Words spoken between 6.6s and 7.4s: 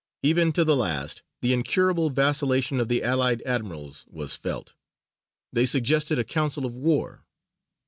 of war.